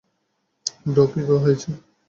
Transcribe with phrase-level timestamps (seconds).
[0.85, 1.69] Bro, কী হয়েছে?